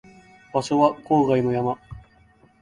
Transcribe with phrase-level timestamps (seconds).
[0.51, 1.77] 場所は郊外の山